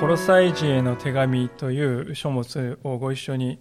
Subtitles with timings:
[0.00, 3.58] コロサイ人への手紙という書物をご一緒に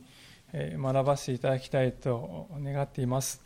[0.53, 3.41] 学ばせていただきたいと願っています。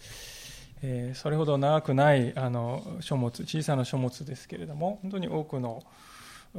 [1.16, 5.82] それほど長くないあの書物、小さな書物ですけれども、本当に多くの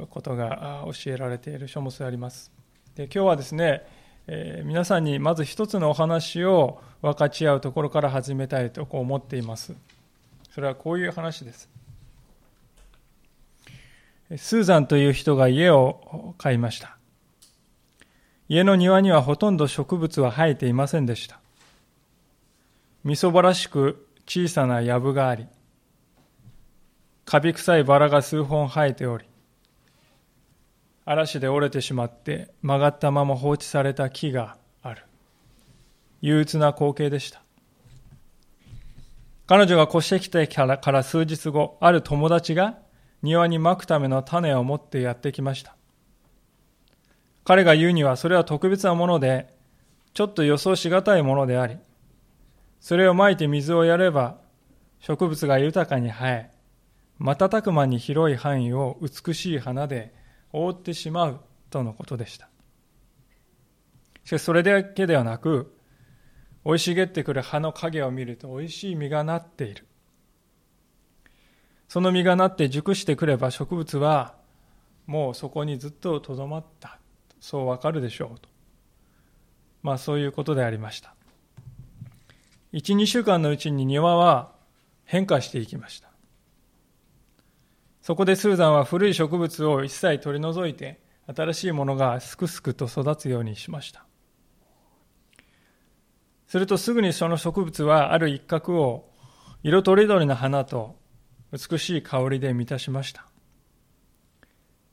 [0.09, 2.51] ことが教えられている書物であります。
[2.95, 3.83] で今日はですね、
[4.27, 9.73] え、皆さんにまず一つのお話を分かち合うところから始めたいとこう思っています。
[10.51, 11.69] それはこういう話です。
[14.37, 16.97] スーザンという人が家を買いました。
[18.47, 21.39] 家の庭にはほとんど植物は生えていませんでした。
[23.03, 25.47] みそばらしく小さな藪があり、
[27.23, 29.25] カビ臭いバラが数本生えており、
[31.05, 35.03] 嵐で折れてしまって曲がったまま放置された木がある。
[36.21, 37.43] 憂鬱な光景でした。
[39.45, 42.79] 彼女が越してきてから数日後、ある友達が
[43.21, 45.75] 庭にまくための種を持ってやってきました。
[47.43, 49.53] 彼が言うにはそれは特別なもので、
[50.13, 51.77] ちょっと予想しがたいものであり、
[52.79, 54.37] それをまいて水をやれば
[54.99, 56.51] 植物が豊かに生え、
[57.19, 60.13] 瞬く間に広い範囲を美しい花で
[60.51, 62.49] 覆ってしまうとのことでした。
[64.23, 65.77] しかしそれだけではなく、
[66.63, 69.85] 生い茂ってくる葉の影を見ると美味しい実がなっている。
[71.95, 74.35] その実がなって熟してくれば植物は
[75.05, 76.99] もうそこにずっととどまった。
[77.39, 78.49] そうわかるでしょうと。
[79.81, 81.15] まあそういうことでありました。
[82.73, 84.51] 1、2週間のうちに庭は
[85.05, 86.09] 変化していきました。
[88.01, 90.99] そこでスーザンは古い植物を一切取り除いて
[91.33, 94.05] 新しいものがすくすくと育つようにしました。
[96.47, 99.09] するとすぐにその植物はある一角を
[99.63, 101.04] 色とりどりの花と
[101.55, 103.25] 美しい香りで満たしました。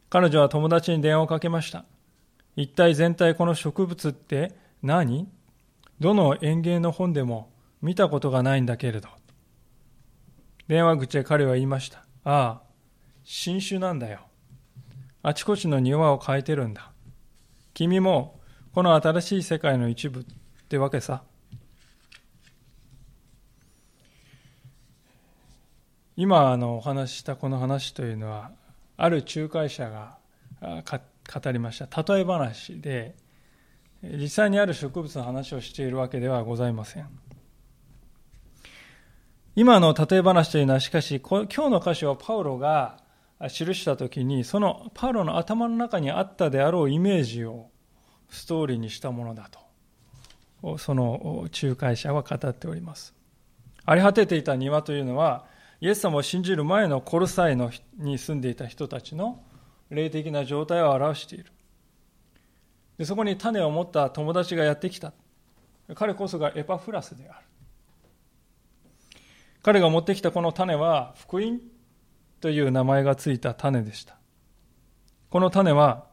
[0.09, 1.85] 彼女は友達に電話をかけました。
[2.55, 5.29] 一体全体この植物って何？
[5.99, 7.51] どの園芸の本でも
[7.81, 9.09] 見たことがないんだけれど。
[10.69, 12.05] 電話口へ彼は言いました。
[12.23, 12.63] ああ、
[13.25, 14.21] 新種なんだよ。
[15.23, 16.93] あちこちの庭を変えてるんだ。
[17.75, 18.41] 君も
[18.73, 20.25] この新しい世界の一部っ
[20.69, 21.25] てわけさ。
[26.23, 28.53] 今あのお話ししたこの話というのは
[28.97, 30.19] ある仲介者が
[30.63, 32.15] 語りました。
[32.15, 33.17] 例え話で
[34.05, 37.09] 実際にある植物の話をしているわけではございません。
[39.57, 42.99] 今の例え話というのはしかし今日の歌詞をパウロが
[43.49, 47.67] 記した時にそのパウロの頭の中にあったであろうイメージを
[48.31, 49.51] ストーリーにしたものだ
[50.63, 53.13] とその仲介者は語っております。
[53.85, 55.51] 荒れ果てていた庭というのは
[55.83, 59.43] イエス様を信じる前のコルサイのに住んでいた人たちの
[59.91, 61.47] 霊的な状態を表している。
[62.99, 65.13] でそこに種を持った友達がやってきた。
[65.97, 67.47] 彼こそがエパフラスである。
[69.61, 71.59] 彼が持ってきたこの種は福音
[72.41, 74.17] という名前がついた種でした。
[75.31, 76.07] この種は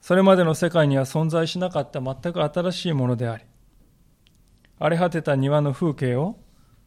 [0.00, 3.44] それまでの世界には存在しなかった全く新しいものであり
[4.80, 6.40] 荒れ果てた庭の風景を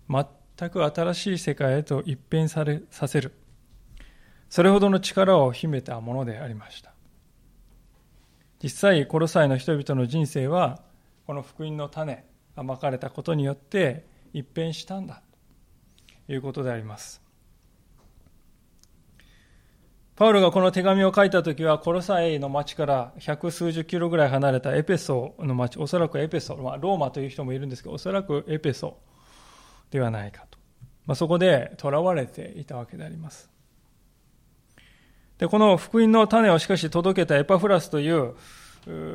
[0.09, 0.25] 全
[0.59, 3.31] 全く新しい世界へと一変されさせる。
[4.50, 6.94] それほどの力を秘めたものでありました。
[8.62, 10.81] 実際コロサイの人々の人生は
[11.25, 12.25] この福音の種
[12.58, 15.22] がまかれたことによって一変したんだ
[16.28, 17.22] ということであります。
[20.18, 28.97] パウロがこの手紙を書いた時はコロサイの町から百数十キロぐらい離れたエペソの町おそらくエペソ、まあ、ローマという人もいるんですけどおそらくエペソ
[29.91, 30.48] ではないか、
[31.09, 33.50] まあ、そこで囚われていたわけであります。
[35.40, 38.35] でこの福音の種をしかし届けたエパフラスという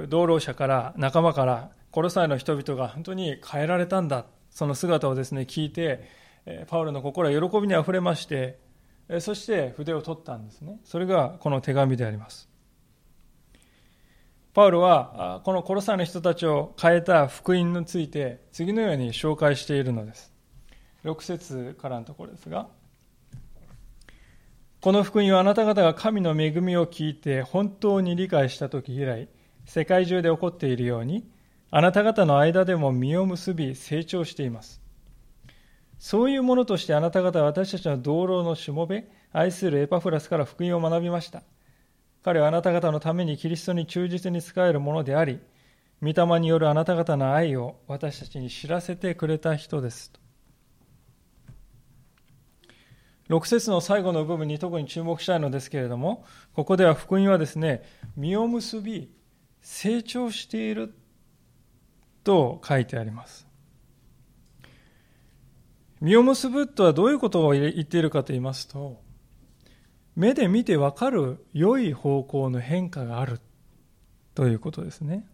[0.08, 4.26] 同労者から仲間からコロサイの人々が本当に変えられたんだ。
[4.50, 6.02] その姿をですね聞いて
[6.66, 8.58] パウロの心は喜びにあふれまして
[9.20, 10.80] そして筆を取ったんですね。
[10.82, 12.48] それがこの手紙であります。
[14.52, 20.33] パウロはこのコロサイの人たちを変えた福音について次のように紹介しているのです。
[21.04, 22.68] 6節からのところですが、
[24.80, 29.28] この福音はあなた方が神の恵みを聞いて本当に理解した時以来、
[29.64, 31.26] 世界中で起こっているように、
[31.70, 34.82] あなた方の間でも実を結び成長しています。
[35.98, 41.42] そういうものとしてあなた方は私たちの同僚のしもべ、愛するエパフラスから福音を学びました。
[42.22, 45.40] 彼はあなた方のためにキリストに忠実に仕えるものであり、
[46.02, 50.23] 御霊によるあなた方の愛を私たちに知らせてくれた人ですと。
[53.28, 56.24] 6節の最後の部分に特に注目したいのですけれども、
[56.54, 57.82] ここでは福音はですね、
[58.16, 59.10] 実を結び、
[59.62, 60.94] 成長している
[62.22, 63.46] と書いてあります。
[66.02, 69.00] 実を結ぶとはどういうことを言っているかと言いますと、
[70.16, 73.40] 目で見てわかる良い方向の変化がある
[74.34, 75.26] ということですね。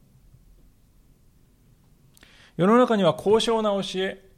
[2.57, 4.30] 世の中には高尚な教え、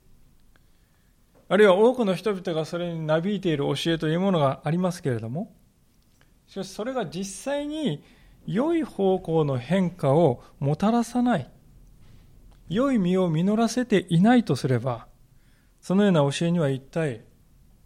[1.52, 5.54] あるいは多くの人々がそれになびいている教えというものがありますけれども、
[6.46, 8.02] しかしそれが実際に
[8.46, 11.50] 良い方向の変化をもたらさない、
[12.70, 15.08] 良い実を実らせていないとすれば、
[15.82, 17.22] そのような教えには一体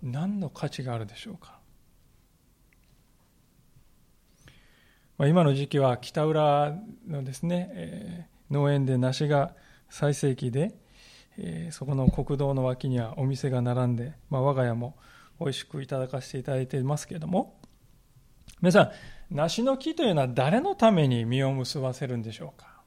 [0.01, 1.59] 何の価値があるでしょうか。
[5.19, 6.73] まあ、今の時期は北浦
[7.09, 9.57] のですね、えー、農園で梨が
[9.91, 10.86] 最盛期で、
[11.39, 14.97] えー、そこの国道の脇にはお店が並んで、まあ、我が家も
[15.39, 17.61] 美味しくいただかせていただいていますけれども。
[18.63, 18.83] 皆さ
[19.31, 22.81] ん梨の木というのは誰のために実を結ばせるんでしょうか？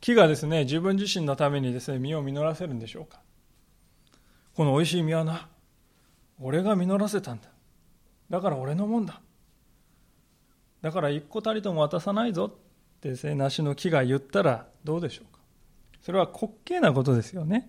[0.00, 3.20] 木がですね自分自身のためにですね実を実らせるんでしょうか？
[4.54, 5.48] この美味しい実はな
[6.40, 7.48] 俺が実らせたんだ。
[8.28, 9.20] だから俺のもんだ。
[10.82, 15.35] だから一個たりとも渡さないぞってですね梨の木が言ったらどうでしょうか？
[16.06, 17.68] それは滑稽なことですよね。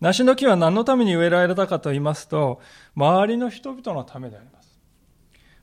[0.00, 2.60] 梨の木は何のために植えられたかと言いますと
[2.94, 4.78] 周りの人々のためであります。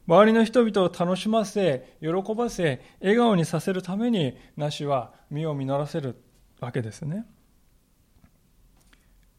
[0.06, 6.22] 周りの人々を楽しませ喜ばせ笑顔にさせるために梨は実を実らせる
[6.60, 7.26] わけですね。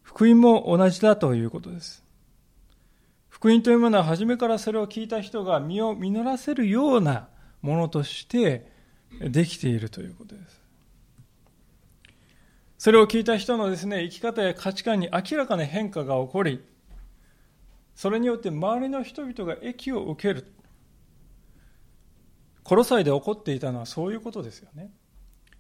[0.01, 2.03] 福音も同じだということです。
[3.29, 7.29] 福音というものは初めからそれを聞いた人が身を実らせるような
[7.61, 8.73] ものとして
[9.21, 10.62] できているということです。
[12.83, 16.65] それを聞いた人のですね、生き方や価値観に明らかな変化が起こり、
[17.95, 20.53] それによって周りの人々が益を受ける。
[22.65, 24.91] コロサイで起こっていたのはそういうことですよね。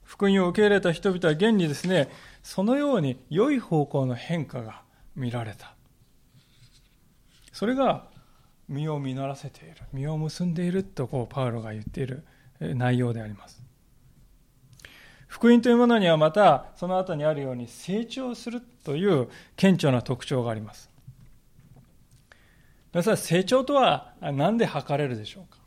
[0.02, 2.08] 福音を受け入れた人々は現にですね、
[2.42, 4.82] そのように良い方向の変化が
[5.14, 5.76] 見られた。
[7.52, 8.08] それが
[8.68, 12.24] 実を実らせている実を結んでいるとこうパウロが言っている
[12.58, 13.62] 内容であります
[15.32, 20.90] 福音というものにはまたその後にあるように成長するという顕著な特徴があります
[22.92, 25.58] 皆さん成長とは何で測れるでしょうか？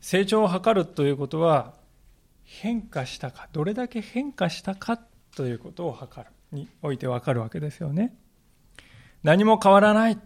[0.00, 1.74] 成長を図るということは
[2.44, 4.96] 変化したかどれだけ変化したか
[5.34, 8.14] ということを測るにおいて分かるわけですよね
[9.24, 10.18] 何も変わらない。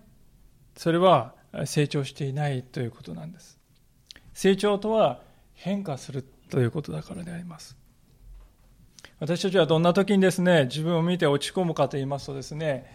[0.76, 1.32] それは
[1.64, 3.58] 成長していないということなんです。
[4.34, 5.26] 成長とは
[5.58, 7.76] 変化するということだからであります。
[9.20, 12.86] 私たちはどんな時にですね、自分を見て落ち込むかと言いますとですね、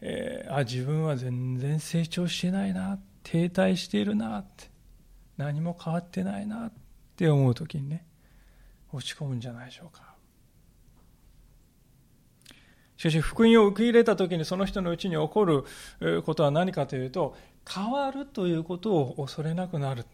[0.00, 4.68] えー、あ、自分は全然成長してないな、停滞しているなって、
[5.36, 6.72] 何も変わってないなっ
[7.16, 8.04] て思う時にね、
[8.92, 10.10] 落ち込むんじゃないでしょうか。
[12.96, 15.64] しかし福音を受け入れた時にその人のうちに起こる
[16.22, 17.34] ことは何かというと
[17.66, 20.04] 変わるということを恐れなくなる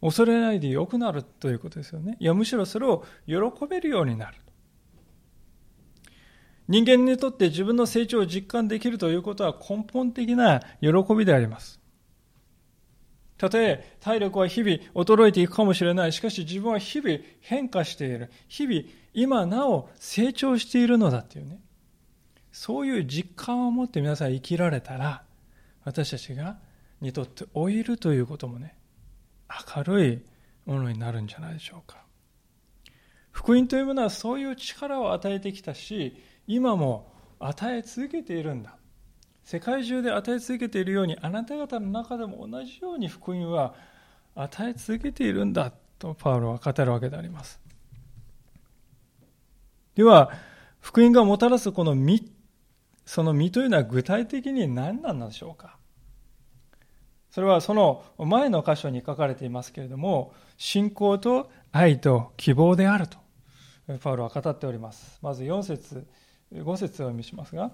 [0.00, 3.36] 恐れないでよくなるということですよねいやむしろそれを喜
[3.68, 4.36] べるようになる
[6.68, 11.80] 人間にとって自分の成長を実感できるということは根本的な喜びであります
[13.38, 16.12] たとえ体力は日々衰えていくかもしれない。
[16.12, 18.32] しかし自分は日々変化している。
[18.48, 18.82] 日々
[19.14, 21.60] 今なお成長しているのだっていうね。
[22.50, 25.22] そういう実感を持って皆さん生きられたら
[25.84, 26.58] 私たちが
[27.00, 28.74] にとって老いるということもね
[29.76, 30.22] 明るい
[30.66, 32.04] ものになるんじゃないでしょうか。
[33.30, 38.76] 福音というものはそういう力を与えてきたし今も与え続けているんだ。
[39.44, 43.74] 世界中で与え続けているようにあなた方の中でも同じように福音は
[44.34, 47.58] 与え続けているんだとパウロは語るわけであります。
[49.94, 50.30] では
[50.80, 52.28] 福音がもたらすこの3
[53.06, 55.77] その実というのは具体的に何なんでしょうか？
[57.30, 63.18] それはその前の箇所に書かれていますけれども信仰と愛と希望であると
[64.00, 65.18] パウロは語っております。
[65.22, 66.06] まず4節
[66.52, 67.70] 5節をお見しますが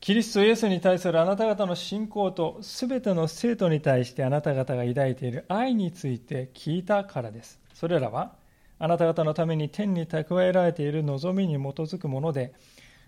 [0.00, 7.60] キリストイエスに対するあなた方の信仰とすべての生徒に対してあなた方が抱いている愛について聞いたからです。
[7.74, 8.32] それらは
[8.78, 12.54] あなた方のために天に蓄えられている望みに基づくもので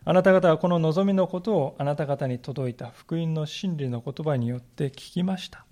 [0.04, 5.66] あなた方はこの望みのことをあなた方に届いた福音の真理の言葉によって聞きました。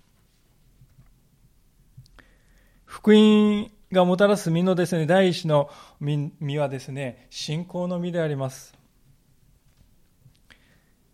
[2.85, 5.69] 福音がもたらす実のですね、第一の
[5.99, 8.77] 実はですね、信仰の実であります。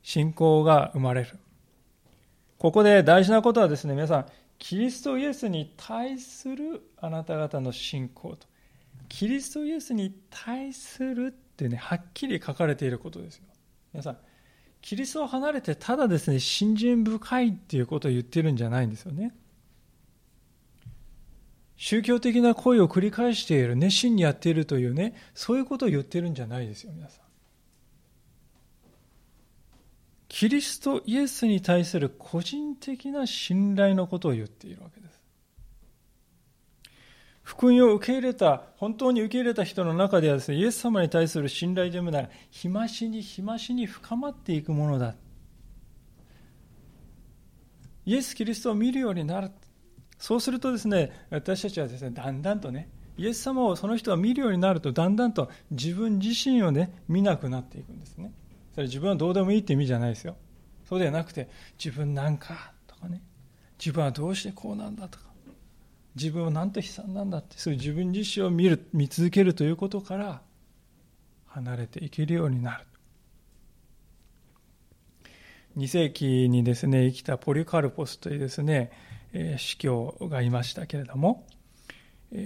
[0.02, 1.40] 信仰が生まれる。
[2.58, 4.26] ここで大事なことはですね、皆さん、
[4.58, 8.48] キリストイエスに対するあなた方の信仰と、
[9.08, 13.44] キリストイエスに対するってね、はっきり書かれていることですよ。
[13.94, 14.18] 皆さん、
[14.82, 19.34] キリストを離れてただですね、信心深いっていうことを言ってるんじゃないんですよね。
[21.78, 27.26] 宗教的な行為を繰り返している、熱心にやっているというね、そういうことを言ってるんじゃないですよ、皆さん。
[30.28, 35.15] キリストイエスに対する個人的な信頼のことを言っているわけです。
[37.46, 45.16] 福音を受け入れた、本当に受け入れた人の中ではですね、イエス様に対する信頼というものは、日増しに日増しに深まっていくものだ。
[48.04, 49.52] イエス・キリストを見るようになる。
[50.18, 58.34] そうするとですね、私たちはですね、だんだんとね、イエス様をその人が見るようになると、だんだんと自分自身をね、見なくなっていくんですね。
[58.74, 60.36] それ自分はどうでもいいって意味じゃないですよ。
[60.90, 61.48] そうではなくて、
[61.78, 63.22] 自分なんかとかね、
[63.78, 65.25] 自分はどうしてこうなんだとか、
[66.16, 70.42] 自分はなんと悲惨なんだって、そういう自分自身を見る、見続けるということから、
[71.48, 72.86] 離れていけるようになる。
[75.78, 78.92] 2世紀にですね、生きたポリカルポスというですね、
[79.34, 81.46] えー、司教がいましたけれども、
[82.32, 82.38] え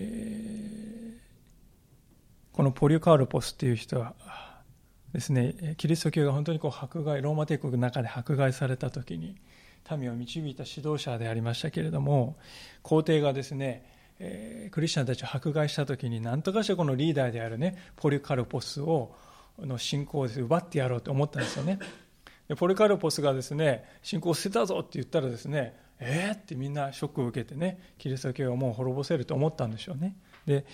[1.13, 4.15] ー、このポリカルポスという人は
[5.13, 9.35] ですね、キリスト教が本当にこう迫害、ローマ帝国の中で迫害された時に、
[9.97, 12.37] 民を導いた指導者でありましたけれども、
[12.81, 13.85] 皇帝がですね、
[14.19, 19.15] えー、クリスチャンたちを迫害した時に、何とかしてこのリーダーであるね、ポリカルポスを、
[19.59, 21.79] の信仰を奪ってやろうと思ったんですよね。
[22.47, 30.15] でポリカルポスがですね、信仰を捨てたぞって言ったらですね、えーってみんなショックを受けてね、キリスト教をもう滅ぼせると思ったんでしょうね。
[30.45, 30.65] で、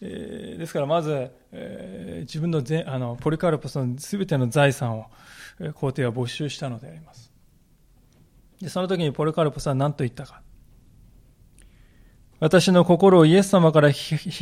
[0.00, 5.06] えー、ですからまず、えー、自分のあのポリカルポスの全ての財産を
[5.74, 7.32] 皇帝は没収したのであります。
[8.60, 10.42] でその時にポリカルポスは何と言ったか。
[12.40, 13.94] 私の心をイエス様から引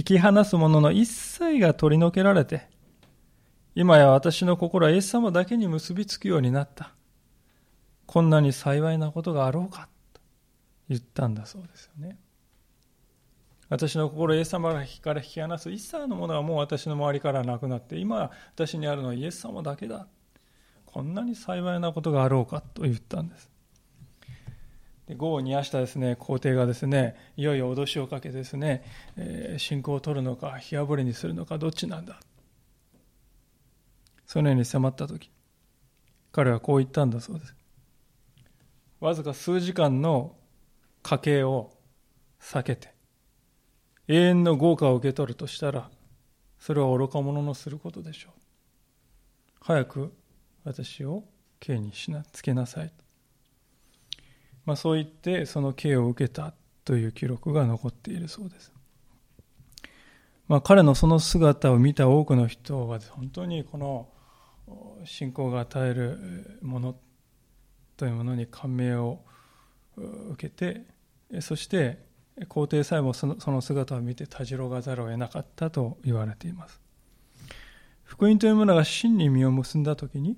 [0.05, 2.69] き離すものの一切が取り除けられて、
[3.75, 6.93] 今や私の心はイエス様だけに結びつくようになった。
[8.07, 10.21] こんなに幸いなことがあろうかと
[10.89, 12.19] 言ったんだそうですよね。
[13.69, 14.75] 私の心をイエス様か
[15.13, 20.07] ら引き離す一切のものはもう私の周りからなくなって、今私にあるのはイエス様だけだ。
[20.85, 23.51] こんなに幸いなことがあろうかと言ったんです。
[25.07, 28.85] で業を煮やしたですね皇帝がですねいよいよ脅しをかけてですね、
[29.17, 32.21] えー、信仰を取るのか火あぶりにするのかどっちなんだ？
[34.27, 35.31] そのように迫った時
[36.33, 37.55] 彼はこう言ったんだそうです。
[38.99, 40.35] わずか数時間の
[41.03, 41.71] 家計を
[42.41, 42.93] 避けて
[44.09, 45.91] 永遠の豪華を受け取るとしたら
[46.59, 48.33] それは愚か者のすることでしょう。
[49.61, 50.13] 早く
[50.65, 51.25] 私を
[51.61, 52.93] 刑にしなつけなさい
[54.67, 56.53] まあ、そう言ってその刑を受けた
[56.85, 58.73] という記録が残っているそうです。
[60.49, 64.09] まあ、彼のその姿を見た多くの人は本当にこの
[65.05, 66.97] 信仰が与えるもの
[67.97, 69.21] というものに感銘を
[69.97, 70.85] 受けて
[71.41, 71.99] そして
[72.49, 76.81] 皇帝さえもその姿を見てたじろがざるを得なかったと言われています
[78.05, 80.37] 福音というものが真に実を結んだ時に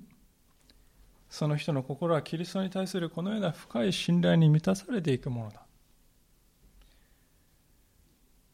[1.29, 5.61] その人の心はキリストに対するこのような深い信頼に満たされていくものだ。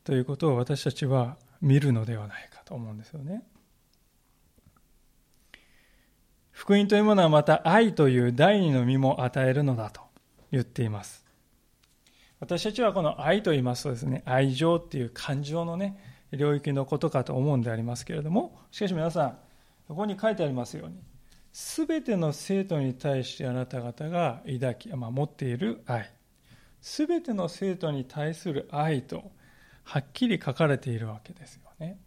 [0.03, 3.43] ということを私たちは見るのではないかと思うんですよね。
[6.51, 10.01] 福音というものはまた愛という第二の実も与えるのだと
[10.51, 11.25] 言っています。
[12.39, 15.97] 私たちはこの愛と言いますとですね、愛情っていう感情のね、
[16.31, 19.37] 領域のことかと思うんでありますけれども、しかし皆さん、
[19.87, 20.95] ここに書いてありますように、
[21.57, 26.11] すべての生徒に対してあなた方が抱き、まあ、持っている愛。
[26.81, 29.31] すべての生徒に対する愛と、
[29.85, 31.97] はっきり書かれているわけですよね。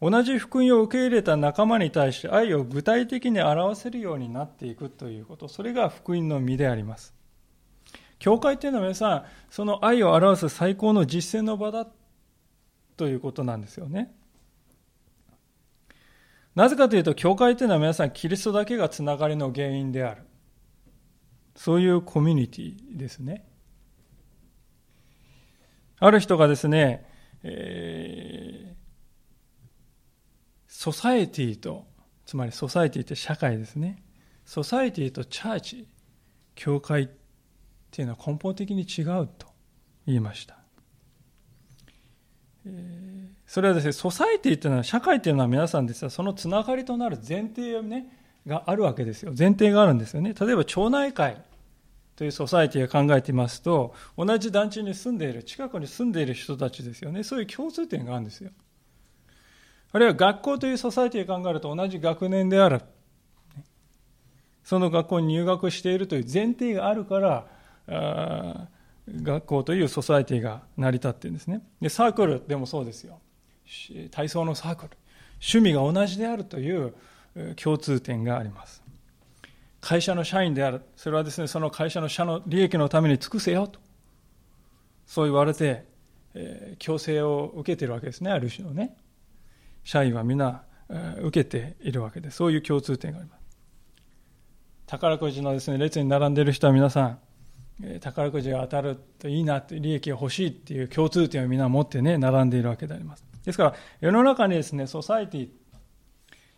[0.00, 7.14] 同じ福音を受け入れた仲間に対して愛を具体的に表せるようになっていくということ、それが福音の実であります。
[8.20, 11.88] 教会っていうのは皆さん、その愛を表す最高の実践の場だ
[12.96, 14.14] ということなんですよね。
[16.56, 20.22] なぜかというと、教会というのは皆さん、キリストだけがつながりの原因である。
[21.54, 23.46] そういうコミュニティですね。
[25.98, 27.06] ある人がですね、
[27.42, 28.76] えー、
[30.66, 31.86] ソサエティと、
[32.24, 34.02] つまりソサエティって社会ですね。
[34.46, 35.86] ソサエティとチャーチ、
[36.54, 37.08] 教会っ
[37.90, 39.48] ていうのは根本的に違うと
[40.06, 40.56] 言いました。
[43.46, 48.08] それはですね、ソサイティっていうのは、社会っていうのは皆さんですが、そのつながりとなる前提をね、
[48.46, 49.32] があるわけですよ。
[49.36, 50.34] 前提があるんですよね。
[50.38, 51.42] 例えば町内会
[52.14, 57.22] というソサイティを考えてみますと、同じ団地に住んでいる、近くに住んでいる人たちですよね。
[57.22, 58.50] そういう共通点があるんですよ。
[59.92, 62.82] あるいは学校というソサイティを考えると同じ学年である。
[64.64, 68.68] その学校に入学しているという前提があるから、
[69.08, 71.62] 学校というソサイティが成り立っているんですね。
[71.80, 73.20] で、サークルでもそうですよ。
[74.10, 74.90] 体操のサークル。
[75.40, 76.94] 趣味が同じであるという
[77.56, 78.82] 共通点があります。
[79.80, 80.82] 会社の社員である。
[80.96, 83.78] それはですね、その会社の社の利益のために尽くせよと。
[85.06, 85.84] そう言われて、
[86.34, 88.96] えー、強制を受けているわけですね、ある種のね。
[89.84, 93.46] 社員は皆、えー、受けているわけで、そういう共通点があります。
[94.86, 97.18] 宝くじのですね、列に並んでいる人は皆さん、
[97.82, 103.25] え、宝くじが当たるといいなって、利益が欲しいっていう共通点を皆持ってね、並んでいるわけであります。
[103.46, 105.48] ですから、世の中にですね、ソサイティ、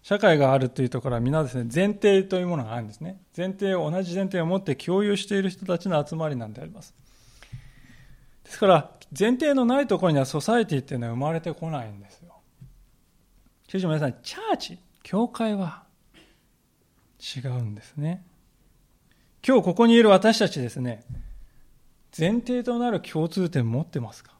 [0.02, 3.20] 社会があるというところは皆ですね、前提というものがあるんですね。
[3.36, 6.94] 前提を、同じ前提を持って共有している人たちの集まりなんであります。
[8.42, 12.34] ですから、前提のないところにはソサイティっていうのは生まれてこないんですよ。
[13.68, 15.82] しかし皆さん、チャーチ、教会は
[17.20, 18.24] 違うんですね。
[19.46, 21.04] 今日ここにいる私たちですね、
[22.18, 24.37] 前提となる共通点持ってますか？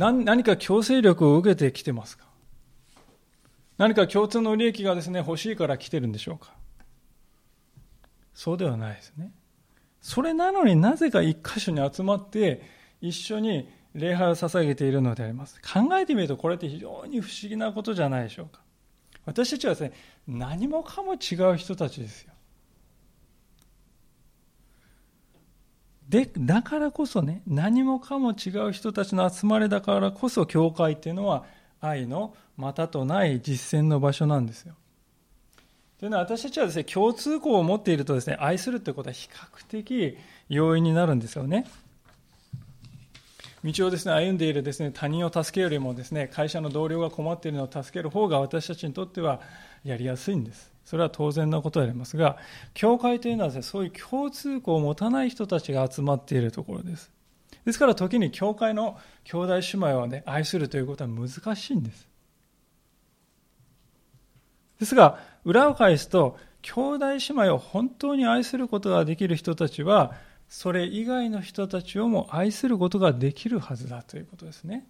[0.00, 2.24] 何何か強制力を受けてきてますか？
[3.76, 6.54] 何か共通の利益がですね、欲しいから来てるんでしょうか？
[8.32, 9.30] そうではないですね。
[10.00, 12.62] それなのになぜか一箇所に集まって
[13.02, 15.60] 一緒に礼拝を捧げているのであります。
[15.60, 18.62] 考えてみるとこれって非常に不思議なことじゃないでしょうか。
[19.26, 19.92] 私たちはですね、
[20.26, 22.32] 何もかも違う人たちですよ。
[26.10, 31.44] で、だからこそね、何もかも違う人たちの集まりだからこそ、教会っていうのは
[31.80, 34.74] 愛のまたとない実践の場所なんですよ。
[36.00, 40.18] というのは私たちはですね、共通項を持っているとですね、愛するということは比較的
[40.48, 41.64] 容易になるんですよね。
[43.64, 49.40] 道をですね、歩んでいるですね、他人を助けるよりもですね、会社の同僚が困っているのを助ける方が私たちにとっては
[49.84, 50.72] やりやすいんです。
[50.84, 52.38] それは当然なことでありますが、
[52.72, 57.12] 教会というのはですね、そういう共通項を持たない人たちが集まっているところです。
[57.64, 62.08] ですから時に教会の兄弟姉妹をね、愛するということは難しいんです。
[64.80, 70.14] ですが、裏を返すと、兄弟姉妹を本当に愛することができる人たちは、
[70.50, 74.84] それ以外の人たちをも愛することができるはずだということですね。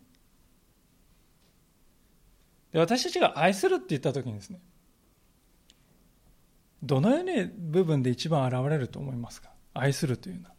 [2.73, 4.59] で私たちが愛するって言った時にですね、
[6.83, 9.51] どのような部分で一番現れると思いますか？
[9.75, 10.55] 愛するというのは。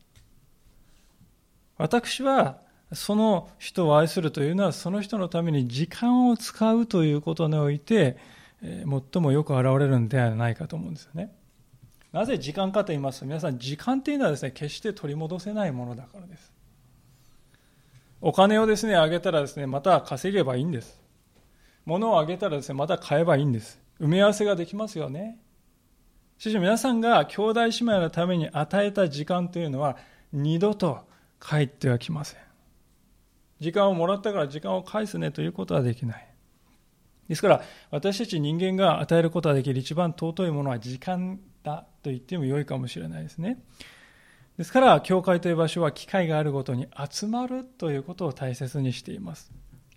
[1.79, 2.61] 私は、
[2.93, 8.17] その人を愛するというのは、その人のために時間を使うということにおいて、
[8.61, 8.85] 最
[9.19, 11.33] もよく現れるんではないかと思うんですよね。
[12.11, 16.51] なぜ時間かと言いますと、皆さん、時間というのはですね、決して取り戻せないものだからです。
[18.19, 21.01] お金をですね、あげたらですね、また稼げばいいんです。
[21.85, 23.79] 物をあげたらですね、また買えばいいんです。
[23.99, 25.39] 埋め合わせができますよね。
[26.37, 29.95] しかし皆さんが兄弟姉妹のために与えた時間というのは
[30.33, 31.05] 二度と
[31.39, 32.39] 帰ってはきません。
[33.59, 36.27] 時間をもらったから時間を返すねということはできない。
[37.29, 43.63] ですから私たち人間が与えることができる一番尊いものは時間だと言っても良いかもしれないですね。
[44.57, 49.51] ですから、教会という場所は機会があるごとに集まるということを大切にしています。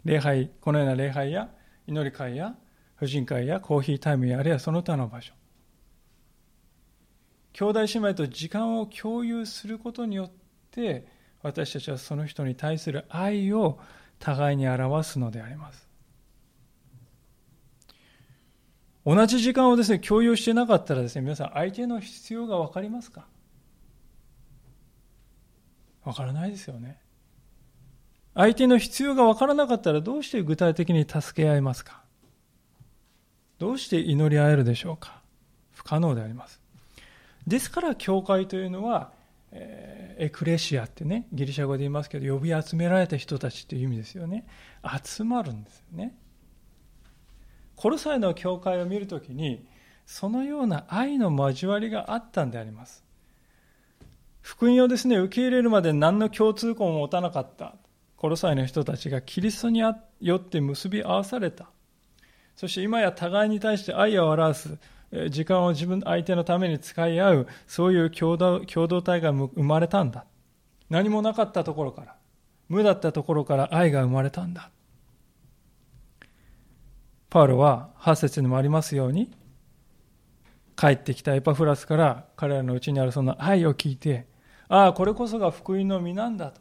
[0.05, 1.50] 礼拝、このような礼拝や
[1.87, 2.55] 祈り会や
[2.96, 5.35] 婦人会やコーヒータイムやあるいはその他の場所。
[7.55, 10.31] 兄弟姉妹と時間を共有することによっ
[10.72, 11.07] て
[11.42, 13.79] 私たちはその人に対する愛を
[14.18, 15.83] 互いに表すのであります
[19.06, 23.26] 同じ時間をですね共有してなかったらですね皆さん相手の必要が分かりますか？
[26.04, 26.98] 分からないですよね。
[28.34, 32.02] 相手の必要が分からなかったらどうして具体的に助け合いますか？
[33.58, 35.20] どうして祈り合えるでしょうか？
[35.72, 36.60] 不可能であります。
[37.46, 39.12] ですから教会というのは、
[39.52, 44.46] えエクレシアってねギリシャ語で言いますけど呼び集められた人たちという意味ですよね。
[45.04, 46.16] 集まるんですよね。
[47.76, 49.66] コロサイの教会を見るときに
[50.06, 53.04] そのような愛の交わりがあったんであります
[54.40, 57.74] 福音をですね受け入れるまで何の共通項も持たなかった
[58.16, 59.96] コロサイの人たちがキリストによ
[60.37, 61.68] って結び合わされた
[62.56, 64.78] そして今や互いに対して愛を表す
[65.30, 70.26] 時間を自分、相手のために使い合う、そういう共同共同体が生まれたんだ。
[70.90, 72.16] 何もなかったところから、
[72.68, 74.70] 無だったところから愛が生まれたんだ。
[77.34, 79.28] パウロは8節にもありますように、
[80.76, 84.28] 帰ってきたエパフラスから彼らのうちにあるその愛を聞いて、
[84.68, 86.60] ああ、これこそが福音の実なんだと。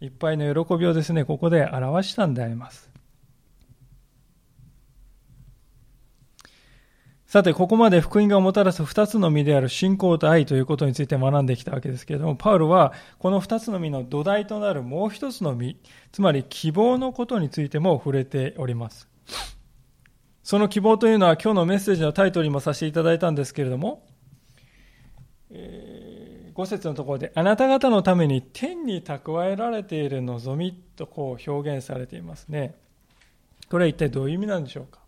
[0.00, 2.92] いっぱいの喜びをですね、ここで表したんであります。
[7.26, 15.76] さて、ここまで福音がもたらす二つの実である信仰と愛ということについて学んできたわけですけれども、パウロはこの二つの実の土台となるもう一つの実、
[16.12, 19.08] つまり希望のことについても触れております。
[20.48, 24.06] その希望というのは今日のメッセージのタイトルにもさせていただいたんですけれども、
[25.50, 32.74] えー、5節のところで、あなた方のために天に蓄えられている望みとこう表現されていますね。
[33.68, 35.00] これは一体どういう意味なんでしょうか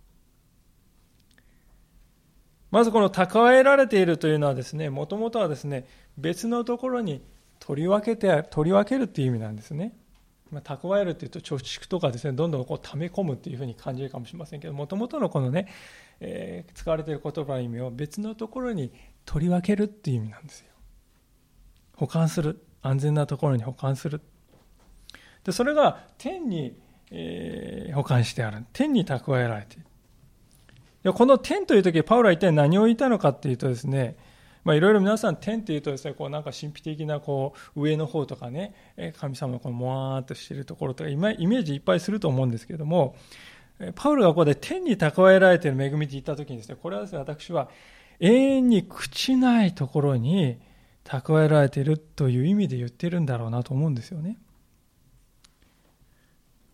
[2.71, 5.87] まずこの蓄えられているというのはですね、もともとはですね、
[6.19, 7.25] 別のところに
[7.61, 9.95] 取り分けて、取り分けるっていう意味なんですね。
[10.51, 15.69] ま、蓄えるっていうと貯蓄とかですね、どんどんこう溜め込むっていうふうに感じるかもしれませんけど、もともとのこのね、
[16.21, 18.93] えー、使われている言葉の意味を別のところに
[19.25, 20.67] 取り分けるっていう意味なんですよ。
[21.97, 22.65] 保管する。
[22.83, 24.23] 安全なところに保管する。
[25.45, 26.79] で、それが天に、
[27.11, 28.65] えー、保管してある。
[28.73, 29.79] 天に蓄えられてい
[31.05, 31.13] る。
[31.13, 34.17] この天という時パウロは一体何を言ったのかっていうとですね、
[34.65, 38.75] まあ、いろいろ皆さん天っていうとですね、こうなんか神秘的なこう上の方とかね、
[39.19, 43.17] 神様のこのもわーっとしているところとかイメージいっぱいすると思うんですけれども、
[43.95, 47.71] パウロがここで天に蓄えられている恵みって言った時にですね、これはですね、私は
[48.21, 50.59] 永遠に朽ちないところに
[51.05, 54.37] 蓄えられているという意味で言ってるんだろうなと思うんですよね。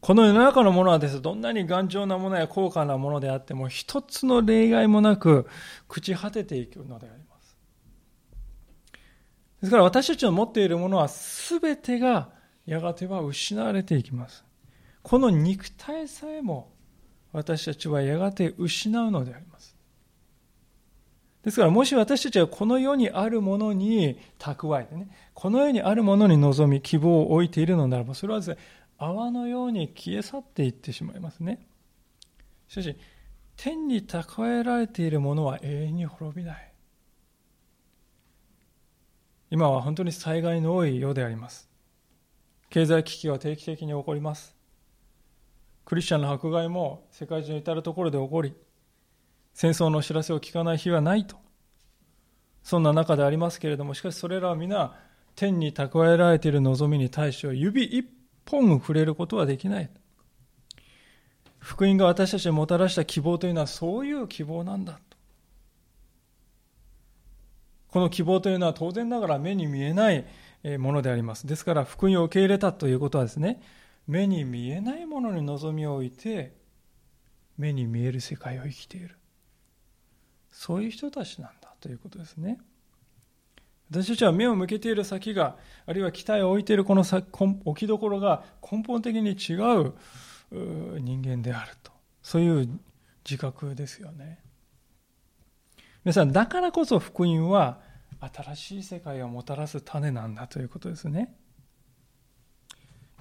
[0.01, 5.49] この世の中のものはです、どんなに頑丈なものや高価なものであっても、一つの例外もなく、
[5.89, 7.26] 朽ち果てていくのであります。
[9.61, 12.31] ですから私たちの持っているものは全てが
[12.67, 14.45] やがては失われていきます。
[15.03, 16.73] この肉体さえも
[17.33, 19.77] 私たちはやがて失うのであります。
[21.47, 28.59] ですからもし私たちはこの世にあるものに蓄えてね、この世にあるものに望み、希望を置いているのならば、それはですね、
[28.99, 31.69] 泡のように消え去っていってしまいますね。
[32.67, 32.97] しかし、
[33.57, 36.66] 天に蓄えられているものは永遠に滅びない。
[39.51, 41.69] 今は本当に災害の多いようであります。
[42.69, 44.57] 経済危機は定期的に起こります。
[45.85, 48.55] クリスチャンの迫害も世界中の至る所で起こり、
[49.55, 51.37] 戦争の知らせを聞かない日はないと。
[52.65, 54.99] そんな中でありますけれども、しかしそれらは皆、
[55.37, 58.05] 天に蓄えられている望みに対しては指一
[58.45, 59.91] 本触れることはできない。
[61.61, 64.99] 福音が私たちにもたらした希望というのはそういう希望なんだ。
[67.89, 70.25] この希望というのは当然ながら目に見えない
[70.79, 71.47] ものであります。
[71.47, 73.63] ですから福音を受け入れたということはですね、
[74.07, 76.55] 目に見えないものに望みを置いて、
[77.57, 79.17] 目に見える世界を生きている。
[80.51, 82.59] そういう人たちなんだということですね。
[83.91, 87.05] 私たちは目を向けている先が、あるいは期待を置いているこの
[87.65, 89.95] 置きどころが根本的に違う
[91.01, 91.93] 人間であると。
[92.23, 92.81] そういう
[93.25, 94.41] 自覚ですよね。
[96.07, 97.81] 皆さん、だからこそ福音は
[98.21, 101.35] 新しい世界をもたらす種なんだということですね。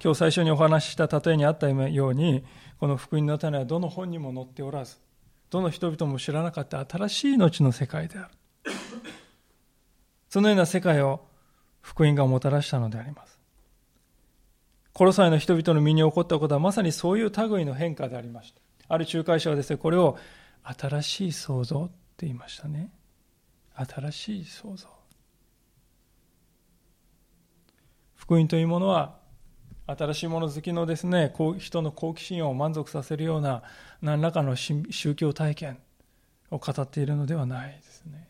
[0.00, 2.44] 今日最初にお話しした例えにあったように、
[2.78, 4.98] この福音の種はどの本にも載っておらず、
[5.50, 8.72] どの人々も知らなかった新しい命の世界である。
[10.28, 11.26] そのような世界を
[11.80, 13.40] 福音がもたらしたのであります。
[14.92, 18.60] コロサイの人々の身に起こったことはまさにそういう類の変化でありました。
[18.86, 20.16] ある仲介者はですね、これを
[20.62, 22.90] 新しい創造って言いましたね。
[23.74, 24.88] 新しい創造。
[28.14, 29.18] 福音というものは、
[29.86, 33.62] 新しいもの好きのですね、人の好奇心を満足させるような
[34.00, 34.82] 何らかの宗
[35.14, 35.78] 教体験
[36.50, 38.28] を語っているのではないですね。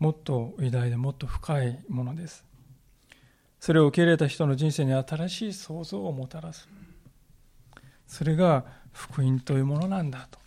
[0.00, 2.44] もっと偉大でもっと深いものです。
[3.60, 6.68] それを受け入れた人の人生に新しい創造をもたらす。
[8.08, 10.40] それが福音というものなんだと、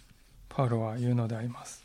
[0.55, 1.83] パウロは言うのであります。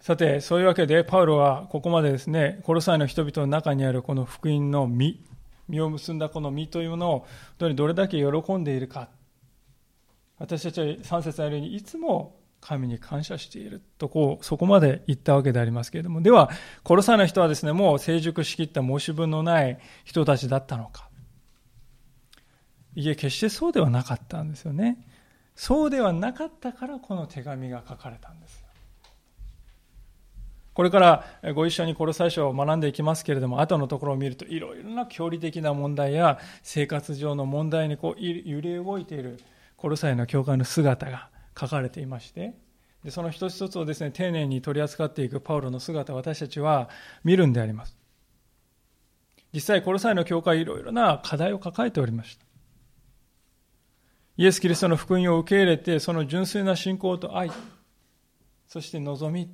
[0.00, 5.20] さて、そういうわけで、パウロはここまでですね、コロサイの人々の中にあるこの福音の実、
[5.68, 7.26] 実を結んだこの実というものを、
[7.58, 9.10] どれだけ喜んでいるか。
[10.38, 16.50] 私たちは3節のようにいつも神に感謝しているとこうそこまで言ったわけでありますけれどもでは
[16.84, 21.08] 殺さない人はですねもう成熟しきった申し分のない人たちだったのか
[22.94, 24.98] いえ決してそうではなかったんですよね。
[25.54, 28.64] そうではなかったからこの手紙が書かれたんです
[30.72, 39.38] これからご一緒に殺さ書を学んでいきますけれども、後のところを見ると、いろいろな教理的な問題や生活上の問題にこう揺れ動いている
[39.76, 41.28] コロサイの教会の姿が
[41.58, 42.54] 書かれていまして
[43.04, 46.88] でその一つ一つをですね丁寧に取り扱っていくパウロの姿を私たちは
[47.24, 47.96] 見るんであります。
[49.52, 52.51] 実際コロサイの教会いろいろな課題を抱えておりました。
[54.36, 57.50] イエス・キリストの福音を受け入れてその純粋な信仰と愛
[58.66, 59.50] そして望み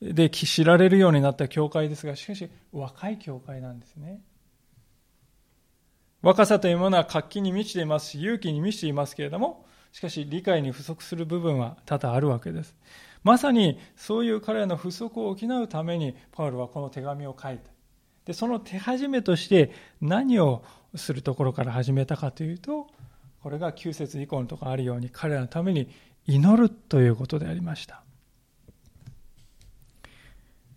[0.00, 4.20] で知られるようになった教会ですがしかし若い教会なんですね
[6.22, 12.74] 若さというものは活気に満ちていますし勇気に満ちていますけれどもしかし理解に不足する部分は多々あるわけです。
[13.22, 17.70] まさにそういう彼らの不足を補うためにパウロはこの手紙を書いた。
[18.24, 20.64] で、その手始めとして何を
[20.96, 22.88] するところから始めたかというと、
[23.44, 25.90] これが9節以降のところあるように彼らのために
[26.26, 28.02] 祈るということでありました。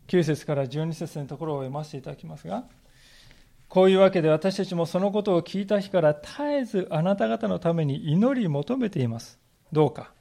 [0.08, 2.66] 9節から12節のところを読ませていただきますが、
[3.70, 9.40] こういうわけで私たちもそのことを聞いた日から絶えずあなた方のために祈り求めています。
[9.72, 10.12] どうか、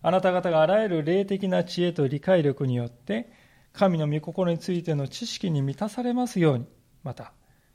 [0.00, 3.32] あなた方があらゆる霊的な知恵と理解力によって、
[3.72, 6.66] 神の御心についての知識に満たされますように、
[7.02, 7.32] また、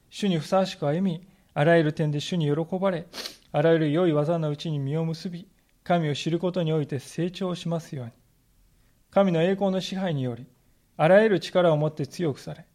[0.09, 3.07] 主にふさわしく歩み、あらゆる点で主に喜ばれ、
[3.51, 5.47] あらゆる良い技のうちに実を結び、
[5.83, 8.11] 神を知ることにおいて成長しますように。
[9.09, 10.45] 神の栄光の支配により、
[10.95, 12.65] あらゆる力を持って強くされ、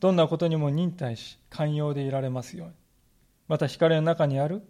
[0.00, 2.74] どんなことにも忍耐し、寛容でいられますように。
[3.48, 4.62] また光の中にある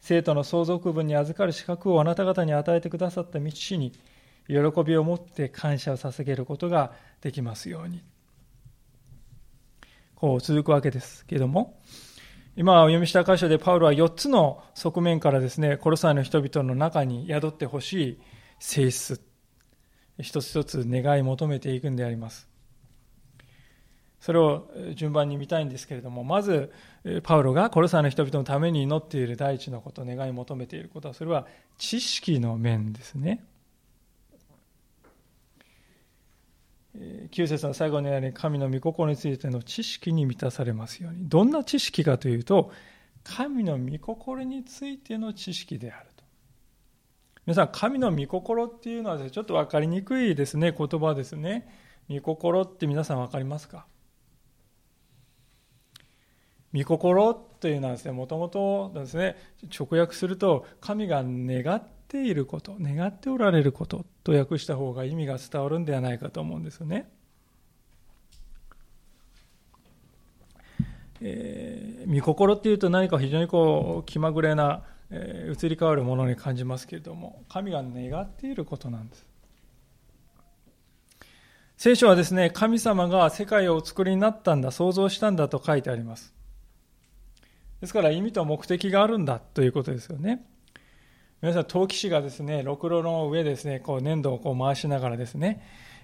[0.00, 3.92] 生徒の相続分に預かる資格をあなた方に与えてくださった道師に
[4.48, 8.02] 喜びを持って感謝を捧げることができますように。
[10.14, 11.80] こう続くわけですけれども、
[12.56, 18.18] 今お読みした箇所でパウロは4つの側面からですね、コロサイの人々の中に宿ってほしい
[18.60, 19.20] 性質、
[20.20, 22.48] 一つ一つ願い求めていくんであります。
[24.20, 26.72] それを順番に見たいんですけれども、まず、
[27.24, 33.44] パウロがコロサイの人々のために祈っている第一のこと、願い求めていることは、それは知識の面ですね。
[36.96, 41.28] 9節の最後のように神の御心についての知識に満たされますように。
[41.28, 42.70] どんな知識かというと、
[43.24, 46.24] 神の御心についての知識であると。
[47.46, 51.68] 皆さん、神の御心っていうのはちょっと分かりにくいですね、言葉ですね。
[52.08, 53.86] 御心って皆さん分かりますか？
[56.72, 59.36] 御心というのはですね、もともとですね、
[59.78, 61.82] 直訳すると、神が願っ
[62.14, 67.10] ていること、願っておられることと訳した方が意味が伝わるんではないかと思うんですよね。
[71.20, 79.24] えー、御心っていうと何か非常にこう気まぐれな、えー、移り変わるものに感じますけれども神が願っていることなんです
[81.78, 86.34] 聖書はですね神様が世界をお作りになったんだ創造したんだと書いてあります
[87.80, 90.44] ですから意味と目的があるんだということですよね。
[91.42, 95.62] 皆さん、陶器師がですね、ろくろの上ですね、こう粘土をこう回しながらですね、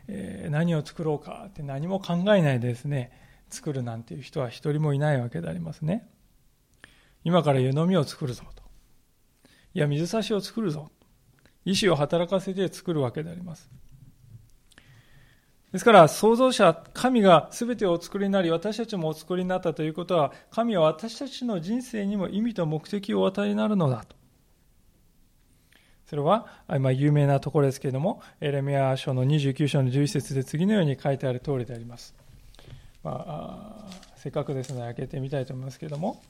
[0.08, 3.10] えー、何を作ろうかって何も考えないでですね、
[3.48, 6.08] 作るなんていう人は一人もいないわけでありますね。
[7.24, 8.62] 今から湯飲みを作るぞと。
[9.74, 10.90] いや、水差しを作るぞ。
[11.64, 13.70] 意志を働かせて作るわけであります。
[15.72, 24.16] ですから、創造者、神が全てをお作りになり、私たちもお作りになったということは、神は私たちの人生にも意味と目的をお与えになるのだと。
[26.10, 32.16] それは、今有名なところですけれども、エレミア書の29章の11節で次のように書いてある通りであります。
[33.04, 36.20] まあ、せっかくですので開けてみたいと思いますけれども、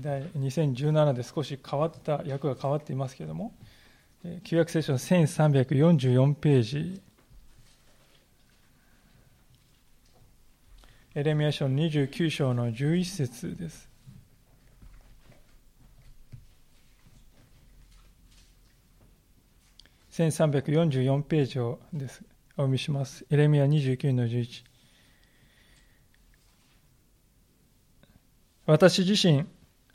[0.00, 3.52] 第2017で少し変わった、訳が変わっていますけれども、
[4.44, 7.02] 旧約聖書の1344ページ
[11.16, 13.93] エレミア書の29章の11節です。
[20.14, 22.22] 1344ページをです。
[22.50, 23.26] お読みします。
[23.30, 24.62] エレミア29の11。
[28.66, 29.44] 私自身、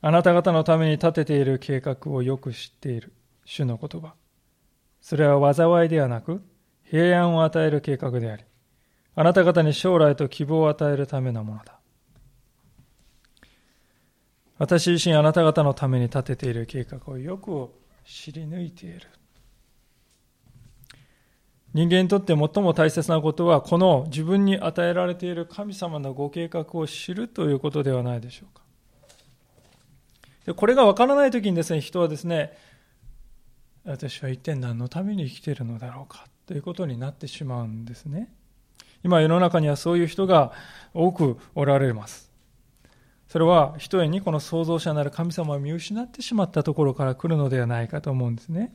[0.02, 3.14] あなた方のために立てている計画をよく知っている。
[3.46, 4.14] 主の言葉。
[5.00, 6.42] それは災いではなく、
[6.84, 8.44] 平安を与える計画であり、
[9.16, 11.80] あなた方に将来と希望を与えるためのものだ。
[14.58, 17.70] 私自身あなた方のために立てている計画をよく
[18.04, 19.08] 知り抜いている。
[21.74, 28.64] 人間にとって最も大切なことは、この自分に与えられている神様のご計画を知るということではないでしょうか。
[30.46, 32.54] でこれがわからないときにですね、人はですね、
[33.86, 38.34] 私は一体何のために生きているのだろうかということになってしまうんですね。
[39.04, 40.52] 今世の中にはそういう人が
[40.94, 42.32] 多くおられます。
[43.28, 48.74] それは一重にこの創造者なる神様を見失ってしまったところから来るのではないかと思うんですね。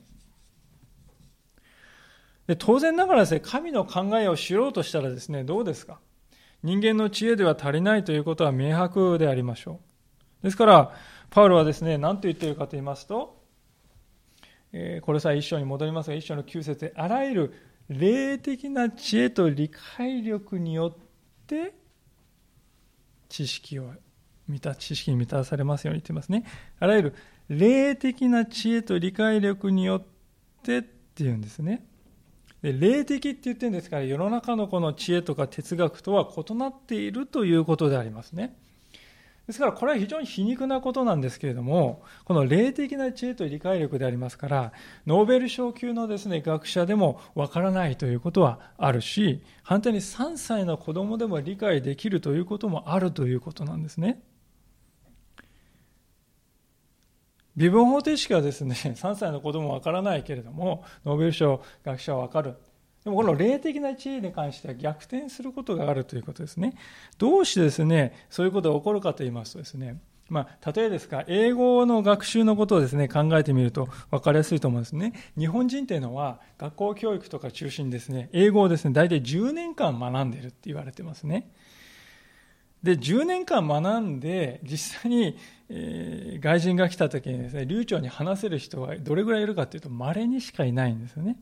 [2.47, 5.99] で当然ながらですね、神の考えを知ろうとしたらですね、どうですか？
[6.63, 9.79] 人間の知恵では足りないということは明白でありましょ
[10.41, 10.43] う。
[10.43, 10.95] ですから、
[11.29, 13.43] パウロはですね、何と言っているかと言いますと、
[14.73, 17.53] えー、これさえ一章に戻りますが、一章の9節で、あらゆる
[17.89, 21.75] 霊的な知恵と理解力によって、
[23.29, 23.91] 知識を
[24.47, 26.45] 満た、知識に満たされますように言ってますね。
[26.79, 27.15] あらゆる
[27.49, 30.03] 霊的な知恵と理解力によっ
[30.63, 31.85] てっていうんですね。
[32.65, 38.55] で霊的って言ってるんですから、世の中のこの知恵とか哲学とは異なっているということでありますね。
[39.45, 44.73] ですから、これは非常に皮肉なことなんですけれども、この霊的な知恵と理解力でありますから、
[45.05, 54.23] ノーベル賞級のですね、学者でもわからないということはあるし、反対に3歳の子供でも理解できるということもあるということなんですね。
[57.55, 62.55] 微分方程式はですね、 3歳の子供はわからないけれども、ノーベル賞学者はわかる。
[63.03, 66.73] でもこの霊的な知恵に関しては逆転することがあるということですね。
[67.17, 75.13] どうしてですね、そういうことが起こるかと言いますとですね、まあ、例えですか、英語の学習のことをですね、考えてみると分かりやすいと思うんですね。
[75.37, 81.51] 日本人というのは、学校教育とか中心にですね、英語をですね、大体10年間学んでいるって言われてますね。
[82.85, 85.35] で、10年間学んで、実際に、
[85.69, 91.35] えー、外人が来た時にですね、流暢に話せる人はどれぐらいいるかというと、稀にしかいないんですよね。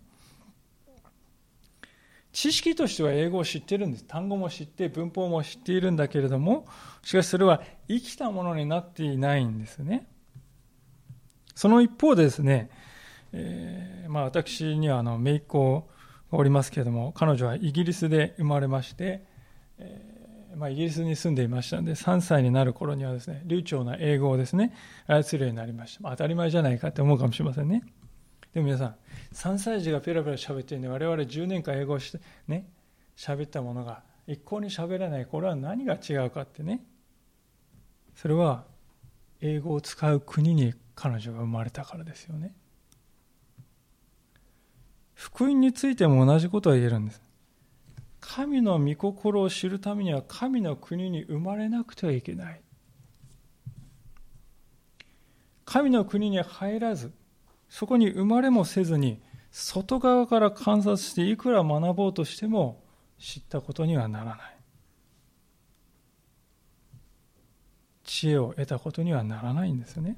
[2.32, 4.06] 知識としては英語を知ってるんです。
[4.06, 6.66] 単語も知って、文法も知っているんだけれども、
[7.02, 10.08] しかしそれは生きたものになっていないんですね。
[11.56, 12.70] その一方でですね、
[13.34, 15.90] えー、まあ私にはあの、姪っ子
[16.32, 19.26] がおりますけれども、彼女はイギリスで生まれまして、
[19.78, 20.13] えー、
[20.56, 24.74] まあ、イギリスに住んでいましたので、3歳になる頃にはですね、流暢な英語をですね、
[25.08, 26.02] 操るようになりました。
[26.04, 27.84] まあ、当たり前じゃないかって思うかもしれませんね。
[28.54, 28.96] でも皆さん、
[29.34, 32.70] 3歳児がペラペラ喋ってるんで、我々10年間英語をして、ね、
[33.16, 35.26] 喋ったものが一向に喋らない。
[35.26, 36.86] これは何が違うかってね。
[38.16, 38.66] それは、
[39.42, 42.56] 英語を使う国に彼女が生まれたからですよね。
[45.16, 47.23] 福音についても同じことが言えるんです。
[48.26, 52.62] 神の御心を知るためには神の国に生まれなくてはいけない。
[55.66, 57.12] 神の国に入らず、
[57.68, 62.82] そこに生まれもせずに、外側から観察していくら学ぼうとしても
[63.20, 64.38] 知ったことにはならない。
[68.06, 70.18] 知恵を得たことにはならないんですよね。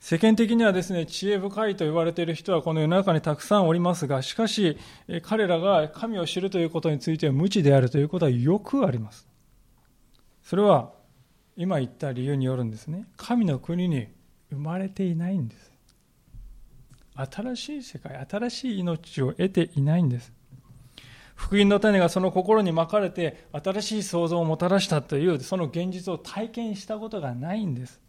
[0.00, 4.78] 世間的にはですね、知恵深いと言われている人はこの世の中にたくさんおりますが、しかし、
[5.22, 9.28] 彼らが神を知るということについては無知であるということはよくあります。
[10.42, 10.92] それは、
[11.56, 13.06] 今言った理由によるんですね。
[13.16, 14.08] 神の国に
[14.50, 15.72] 生まれていないんです
[17.14, 20.32] 新しい世界新しい命を得ていないんです
[21.34, 28.00] 福音の種がその心にまかれて新しい創造をもたらしたというその現実を体験したことがないんです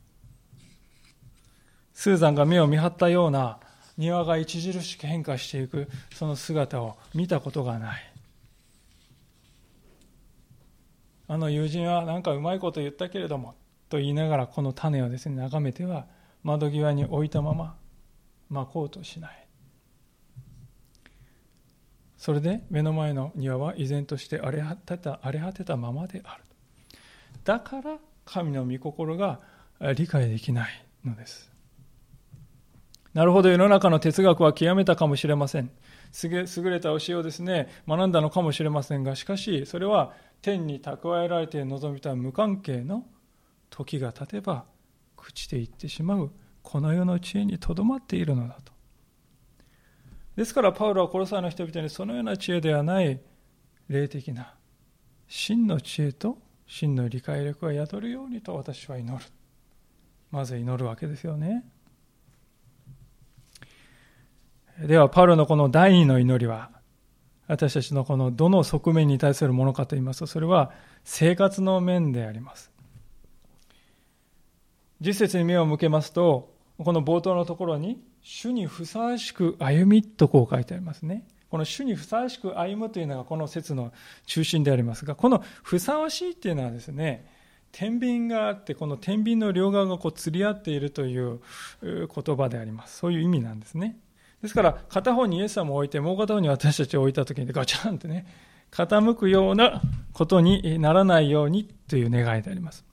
[2.00, 3.60] スーザンが目を見張ったような
[3.98, 8.14] 庭が著しく変化していくその姿を見たことがない。
[11.28, 13.54] あの友人は何かうまいこと言ったけれども
[13.90, 16.06] と言いながらこの種をですね眺めては
[16.42, 17.76] 窓際に置いたまま
[18.50, 19.48] まこうとしない。
[22.16, 26.44] それで目の前の庭は依然として荒れ果てた荒れ果てたままである。
[27.44, 29.42] だから神の御心が
[29.98, 31.59] 理解できないのです。
[33.14, 35.72] なるほど世の中の哲学は極めたかもしれません。
[36.24, 43.06] 優れた教えをですね学んだのかもしれませんがしかしそれは天に蓄えられて望みた無関係の
[43.70, 44.66] 時が経てば
[45.18, 46.32] 朽ちていってしまう
[46.64, 48.74] この世の知恵にとどまっているのだと。
[50.36, 53.20] ですからパウロはコロサイの人々にそのような知恵ではない
[53.90, 54.56] 霊的な
[55.28, 59.26] 真の知恵と真の理解力が宿るようにと私は祈る。
[60.32, 61.66] まず祈るわけですよね。
[64.82, 66.70] ではパウロのこの第二の祈りは
[67.48, 70.72] 私たちのこのどの側面に対するものかと言いますとそれは
[71.04, 72.72] 生活の面であります
[75.02, 81.26] 10節に目を向けますと、この冒頭のところに、主にふさわしく歩みとこう書いてありますね。
[81.50, 83.92] この主にふさわしく歩むというのがこの説の
[84.26, 87.26] 中心でありますが、このふさわしいっていうのはですね、
[87.72, 91.40] 天秤があって、この天秤の両側がこう釣り合っているという
[91.82, 92.98] 言葉であります。
[92.98, 93.98] そういう意味なんですね。
[94.42, 98.26] ですから、片方にイエス様を置いて、もう片方に私たちを置いた時にガチャンってね、
[98.72, 99.82] 傾くような
[100.14, 102.86] ことにならないようにという願いであります。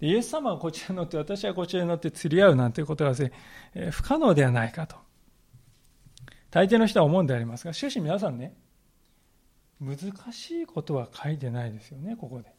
[0.00, 3.32] イエス様はこちらに乗って、私はこちらに乗って釣り合うなんていうことがですね、
[3.74, 4.96] え不可能ではないかと。
[6.50, 8.56] 大抵の人は思うんでありますが、しかし皆さんね、
[9.80, 9.98] 難
[10.32, 12.54] しいことは書いてないですよね、ここで。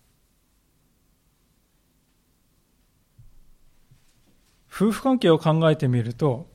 [4.73, 6.50] 夫婦関係を考えてみると、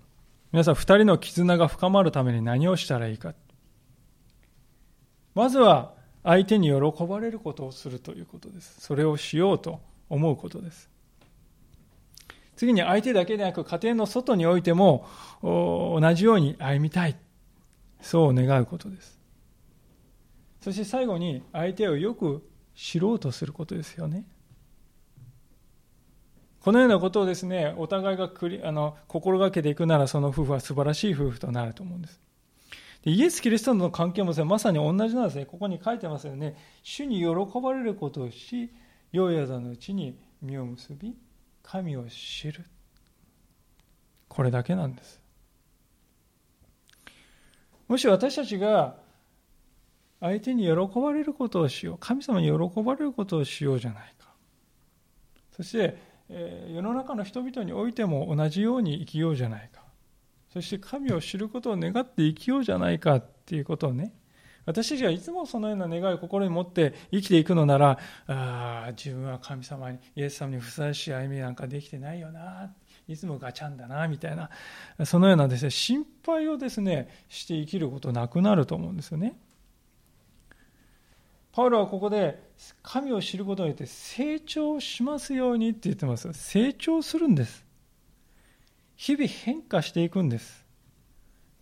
[0.57, 3.35] 皆さん、二人の絆が深まるために何をしたらいいか。
[5.35, 5.93] まずは、
[6.23, 8.81] 相手に喜ばれることをするということです。
[8.81, 10.89] それをしようと思うことです。
[12.57, 15.07] 次に相手だけでなく家庭の外においても
[15.43, 17.19] 同じように歩みたい。
[18.01, 19.21] そう願うことです。
[20.63, 24.25] そして最後に相手をよく知ろうとすることですよね。
[26.67, 32.21] このようなことをですね、お互いがくりあの心がけていくならその夫婦は素晴らしい夫婦となると思うんです。
[33.05, 35.47] でイエス・キリストの関係もですね、まさに同じなんですね。
[35.47, 36.57] ここに書いてますよね。
[36.83, 38.73] 主に喜ばれることをし、
[39.13, 41.15] 良い宿のうちに実を結び
[41.63, 42.65] 神を知る
[44.29, 45.21] これだけなんです
[47.89, 48.97] もし私たちが
[50.21, 54.33] 相手に喜ばれることをしよう神様に喜ばれることをしようじゃないか
[55.57, 59.83] そして、世の中の人々においても同じように生きようじゃないか。
[60.53, 64.13] そして神を知ることを願って生きようじゃないかっていうことをね
[64.67, 72.73] 私たちはいつもそのような願いを心に持って生きていくのなら、ああ、自分は神様に、イエス様にふさわしい歩みなんかできてないよな、
[73.07, 74.51] いつもガチャンだな、みたいな、
[75.05, 79.39] そのようなですね、心配をですね、して生きることなくなると思うんですよね。
[81.57, 82.39] パウロはここで
[82.83, 86.31] 神を知ることによって成長しますようにって言ってます。
[86.35, 87.65] 成長するんです。
[88.95, 90.67] 日々変化していくんです。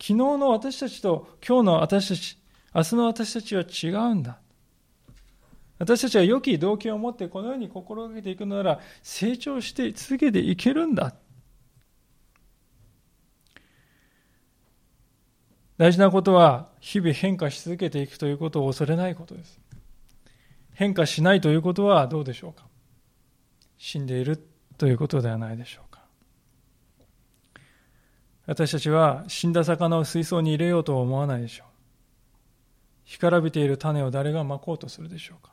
[0.00, 2.36] 昨日の私たちと今日の私たち、
[2.74, 4.40] 明日の私たちは違うんだ。
[5.78, 11.14] 私たちは良き動機を持ってこのように心がけていくのなら成長して続けていけるんだ。
[15.76, 19.63] 大事なことは日々変化し続けていくということを恐れないことです。
[20.74, 22.66] 変化しないということはどうでしょうか？
[23.78, 24.44] 死んでいる
[24.76, 26.02] ということではないでしょうか？
[28.46, 31.66] 私たちは死んだ魚を水槽に入れようとは思わないでしょう。
[33.04, 35.52] 干からびている種を誰がまこうとするでしょうか？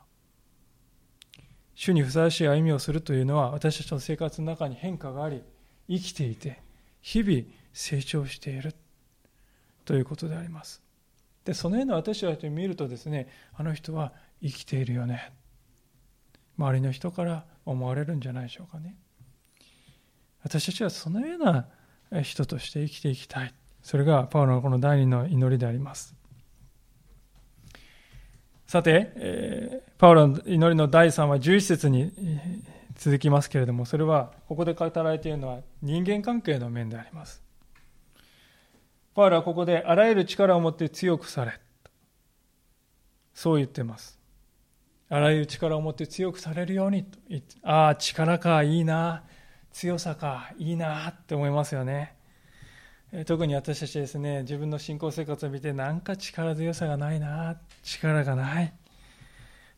[1.74, 5.42] 主にふさわしい歩みをするというのは私たちの生活の中に変化があり
[5.88, 6.60] 生きていて
[7.00, 7.42] 日々
[7.72, 8.74] 成長している
[9.84, 10.82] ということであります。
[11.44, 14.12] でそのような私たちを見るとですねあの人は
[14.42, 15.32] 生きているよね
[16.58, 18.96] 周りの人から思われるんじゃないでしょうかね
[20.44, 26.14] 私たちはそのような人として生きていきたいそれがパウロのこの第二の祈りであります
[28.72, 32.10] さて、えー、パウロの祈りの第3は11節に
[32.96, 37.42] 続きますけれども、それは、ここで語られているのは人間関係の面であります。
[39.14, 41.60] パウロはここであらゆる力を持って強くされ。
[43.34, 44.18] そう言ってます。
[45.12, 49.24] あらゆる力を持って強くされるようにと言って、ああ、力か、いいな、
[49.70, 52.16] 強さか、いいなって思いますよね。
[53.26, 58.72] 特に私たちですね、自分の信仰生活を見て、なんか力強さがないな、力がない。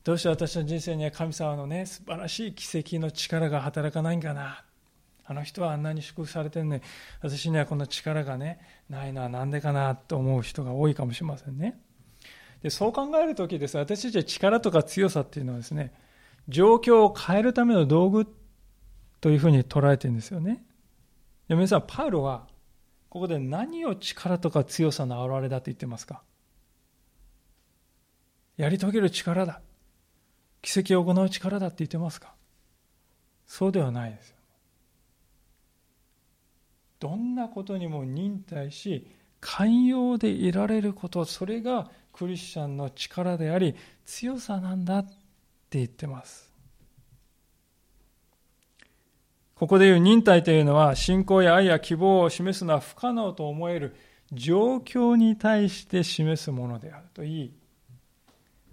[0.04, 4.62] どうして私の人生には神様のね、素晴らしい奇跡の力が働かないんかな。
[5.24, 6.82] あの人はあんなに祝福されてるのに、
[7.22, 11.80] 私にはこの力がね、ないのはなんでかなと思う人が多いかもしれませんね。
[12.64, 15.92] でそう考えるときです、私たちは力とか強さっていうのはですね、
[16.48, 18.26] 状況を変えるための道具
[19.20, 20.64] というふうに捉えてるんですよね。
[21.46, 22.46] で皆さん、パウロは
[23.10, 26.22] ここで何を力とか強さの表れだと言ってますか？
[28.56, 29.60] やり遂げる力だ。
[30.62, 32.32] 奇跡を行う力だって言ってますか？
[33.46, 34.36] そうではないですよ。
[36.98, 39.06] どんなことにも忍耐し、
[39.42, 43.74] 寛容でいられること、それがクリスチャンの力であり、
[44.06, 46.54] 強さなんだって言ってます。
[49.54, 53.94] ここでいう忍耐というのは信仰や愛や希望を示すのは不可能と思える
[54.32, 57.52] 状況に対して示すものであるといい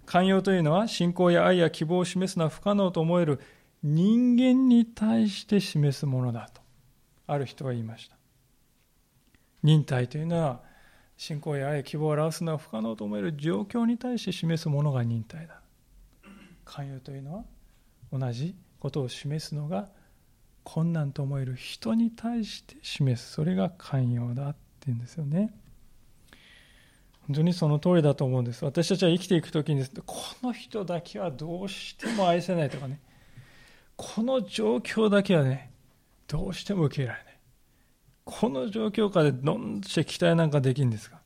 [0.06, 3.40] 寛容というのは信仰や愛や希望を示すのは不可能と思える
[3.82, 6.60] 人間に対して示すものだと
[7.26, 8.16] ある人は言いました
[9.62, 10.60] 忍耐というのは
[11.22, 15.60] 信仰や愛希望を表すのは不可能と思える状況に対して示すものが忍耐だ
[16.64, 17.44] 寛容というのは
[18.12, 19.88] 同じことを示すのが
[20.64, 25.54] 困難と思える人に対して示すそれが寛容だっていうんですよね
[27.28, 28.64] 本当にその通りだと思うんです。
[28.64, 33.00] 私たちは生きていくときに、この人だけはどうしても愛せないとかね、
[33.94, 35.70] この状況だけはね、
[36.26, 37.31] どうしても受け入れられない。
[38.24, 41.20] この状況下でどんして期待なんかできんですか？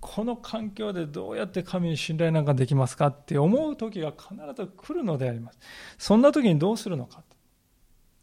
[0.00, 5.58] この環境でどうやって神に信頼なんかできますかって思う時が必ず来るのであります。
[5.98, 7.22] そんな時にどうするのか？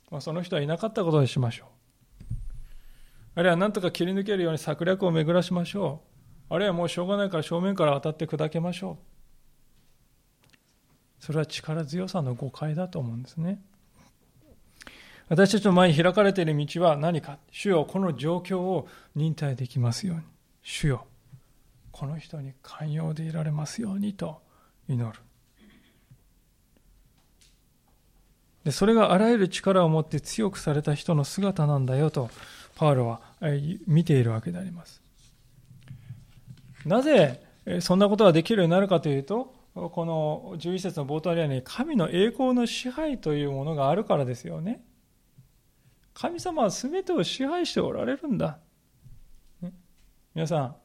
[0.10, 1.68] まあ、その人はいなかったことにしましょう。
[3.36, 6.04] あるいは何とか切り抜けるように策略を巡らしましょ
[6.50, 6.54] う。
[6.54, 10.46] あるいはもうしょうがないから正面から当たって砕けましょう。
[11.20, 13.62] それは力強さの誤解だと思うんですね。
[15.30, 17.38] 私たちの前に開かれている道は何か。
[17.52, 20.24] 主よ、この状況を忍耐できますように。
[20.62, 21.06] 主よ、
[21.92, 24.42] この人に寛容でいられますようにと
[24.88, 25.20] 祈る。
[28.64, 32.30] でそれがあらゆる力を持って強くされた人の姿なんだよと
[32.76, 33.20] パウロは
[33.88, 35.02] 見ているわけであります。
[36.86, 37.42] なぜ
[37.82, 44.84] そんなことができるようになるかというと、この11節の冒頭にあるように、神の栄光の支配というものがあるからですよね。
[46.14, 48.60] 神様は全てを支配しておられるんだ。
[50.36, 50.76] 皆さん、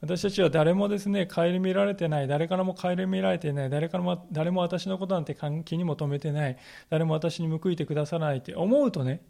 [0.00, 6.56] 私たちは誰もですね、顧みられてない、誰からも顧みられていない、誰からも誰も私のことなんて気にも留めてない、
[6.90, 9.22] 誰も私に報いてくださらないって思うとね、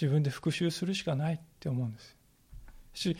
[0.00, 2.16] 自分で復讐するしかないって思うんです
[2.94, 3.16] し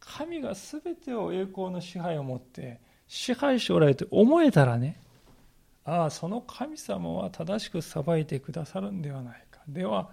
[0.00, 5.00] 神が全てを栄光の支配を持って支配しておられて思えたらね
[5.84, 9.47] ああその神様は正しく裁いてくださるんではない。
[9.68, 10.10] では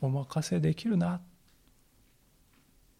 [0.00, 1.20] お任せできるな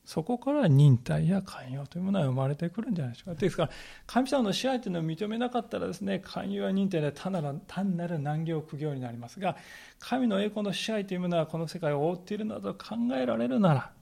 [0.05, 3.40] そこから忍耐や寛容というものは生まれてくるんじゃないでしょうか。
[3.40, 3.70] ですから、
[4.07, 9.57] 神様の支配というのを認めなかったらですね、寛容や忍耐で単なる単なる難行苦行になりますが、
[9.98, 13.92] 神の栄光の支配というものはこの世界を覆っているなど考えられるなら、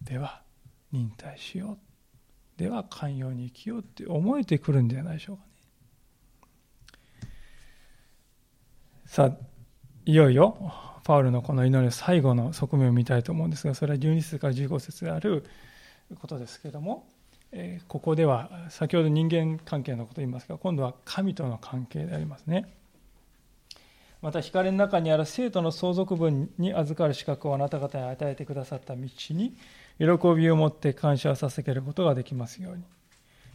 [0.00, 0.40] では、
[0.92, 1.72] 忍耐しよ
[2.56, 2.58] う。
[2.58, 5.50] では、寛容に生きようって思えてくるんじゃないでしょうかね。
[9.04, 9.36] さあ、
[10.06, 10.56] いよいよ、
[11.04, 15.44] パウルのこの祈りの最後の側面を見たいと思うんですが、それは12節から15節である
[16.20, 17.06] ことですけれども、
[17.88, 22.72] ここでは先ほど人間関係のことを言いますが、今度は神との関係でありますね。
[24.22, 29.56] また光の中にある生徒の相続分に預かる資格をあなた方に与えてくださった道に
[29.98, 32.84] 喜びを持って感謝を捧げることができますように。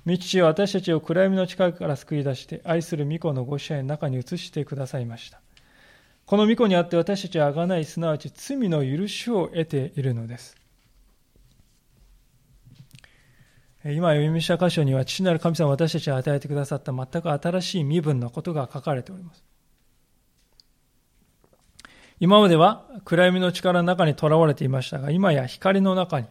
[0.06, 5.42] 道父は私たちを暗闇の近くから救い出して愛する御子のご支配の中に移してくださいました。
[6.28, 10.58] この御子にあって私たちは贖い、すなわち罪の許しを得ているのです。
[13.86, 19.46] 今読みした箇所には父なる神様私たちが与えてくださった全く新しい身分のことが書かれております。
[22.20, 26.28] 今までは暗闇の力の中にとらわれていましたが、今や光の中に、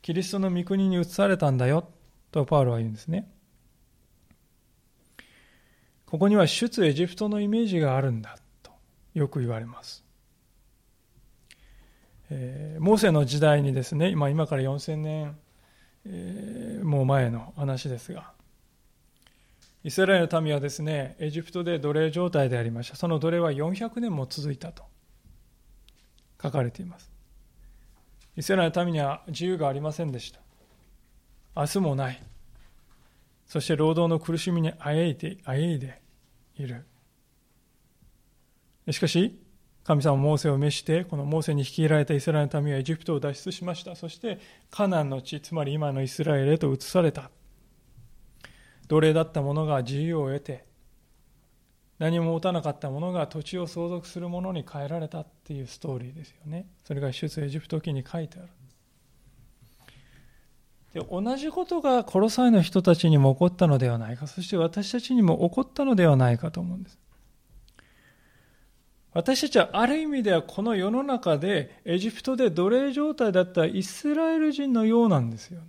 [0.00, 1.90] キリストの御国に移されたんだよ、
[2.30, 3.30] とパウロは言うんですね。
[6.06, 8.38] ここには出エジプトのイメージがあるんだ。
[9.14, 10.04] よく言われます。
[12.30, 15.38] えー、モーセの時代にですね、今今から4000年、
[16.06, 18.32] えー、もう前の話ですが、
[19.84, 22.96] イスラエルの民はですね、エジプトで奴隷状態でありました。
[22.96, 24.84] その奴隷は400年も続いたと
[26.40, 27.12] 書かれています。
[28.36, 30.40] イスラエルの民には自由がありませんでした。
[31.54, 32.22] 明日もない。
[33.46, 36.00] そして労働の苦しみにあえいで、あえいで
[36.56, 36.86] いる。
[38.90, 39.40] しかし、
[39.84, 43.94] 神様モーセを召して、このモーセに率いられたイスラエルの民はエジプトを脱出しました。
[43.96, 44.38] そして、
[44.70, 47.30] カナンの地、つまり今のイスラエルへと移された。
[48.88, 50.66] 奴隷だった者が自由を得て、
[51.98, 56.66] 何も持たなかった者が土地を相続する者に変えられたっていうストーリーですよね。
[56.84, 58.48] それが出エジプト記に書いてある。
[60.94, 66.98] で同じことがコロサイの人たちにも起こったのではないか、そして私たちにも起こったのではないかと思うんです。
[69.14, 75.66] 私たちはある意味ではこの世の中でエジプトで奴隷状態だったイスラエル人のようなんですよね。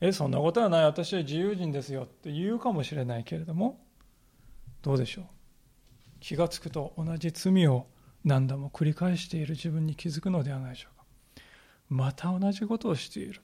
[0.00, 0.84] え、そんなことはない。
[0.84, 3.84] 私は自由人ですよって言うかもしれないけれども、
[4.80, 5.24] どうでしょう。
[6.20, 7.86] 気がつくと同じ罪を
[8.24, 11.04] 何度も繰り返している自分に気づくのではないでしょうか。
[11.88, 13.42] また同じことをしている。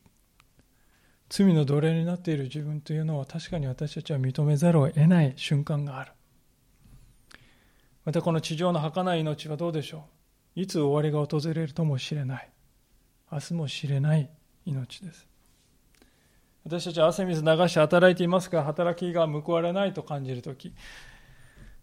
[1.28, 6.12] 罪の奴隷になっている自分というのは確かに私たちは認めざるを得ない瞬間がある。
[8.06, 10.04] またこの地上の儚い命はどうでしょ
[10.56, 10.60] う？
[10.62, 12.48] いつ終わりが訪れるともしれない
[13.30, 14.30] 明日も知れない
[14.64, 15.26] 命です
[16.64, 20.72] 私たちは汗水流して働いていますが働きが報われないと感じるとき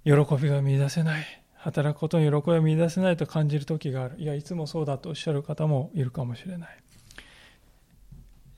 [0.04, 4.16] 喜びが見出せない働くことに喜びを見出せないと感じる時がある。
[4.18, 6.78] いや、いつもそうだとおっしゃる方もいるかもしれない。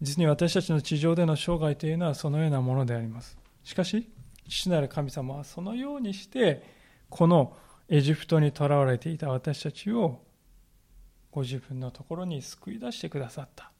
[0.01, 3.37] 実に私たちの地上での生涯というのはそのようなものであります。
[3.63, 4.09] しかし、
[4.49, 6.63] 父なる神様はそのようにして、
[7.09, 7.55] この
[7.87, 10.21] エジプトにとらわれていた私たちを
[11.31, 13.71] ご自分のところに救い出してくださった。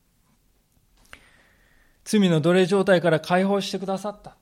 [2.04, 4.38] 罪の奴隷状態から解放してくださった。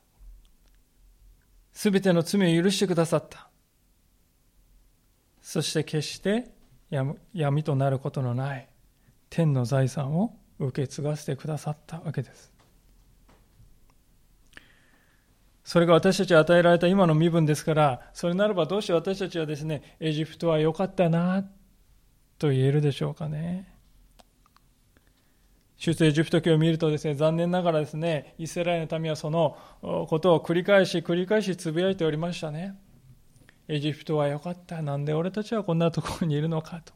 [1.72, 3.48] すべての罪を許してくださった。
[5.40, 6.50] そして決して
[7.32, 8.68] 闇となることのない
[9.28, 12.53] 天の財産を受け継がせてくださったわけです。
[15.64, 21.42] それが私たちに与えられた今の身分ですから、それならばどうして私たちはですね、エジプトは良かったな、
[22.38, 23.72] と言えるでしょうかね。
[25.78, 32.78] 出エジプト記を見るとですね、残念ながらですね、イスラエルの民はそのことを繰り返し繰り返しつぶやいておりましたね。
[33.68, 34.82] エジプトは良かった。
[34.82, 36.92] なんで俺たちはこんなところにいるのかと。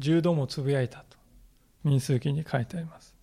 [0.00, 1.18] 10度もつぶやいたと。
[1.84, 3.14] 民数記に書いてあります。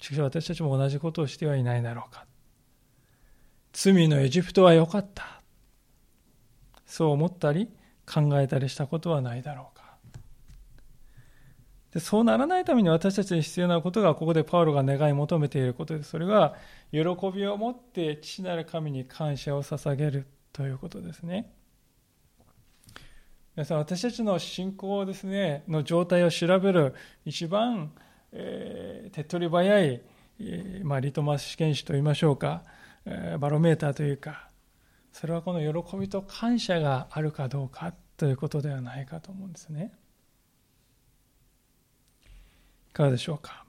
[0.00, 2.26] しかし私たちも同じことをしてはいないだろうか。
[3.72, 5.42] 罪のエジプトは良かった。
[6.86, 7.68] そう思ったり
[8.04, 9.80] 考えたりしたことはないだろうか。
[11.92, 16.10] でそうならないために私たちに必要なことがここでパウロが願い求めていることです。
[16.10, 16.54] それは
[16.92, 17.00] 喜
[17.32, 21.52] びを持って父なる神に感謝を捧げるということですね。
[23.56, 26.94] 皆さん私たちの信仰ですねの状態を調べる
[27.24, 27.92] 一番、
[28.32, 30.02] えー、手っ取り早い、
[30.40, 32.62] えー、まあ、リトマス試験紙といいましょうか
[33.38, 34.48] バロメーターというか
[35.12, 39.92] それはこの喜びと感謝があるかどうかということではないかと思うんですね。
[42.90, 43.64] いかがでしょうか？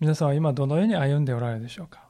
[0.00, 2.08] 皆さんは今どのように歩んでおられるでしょうか？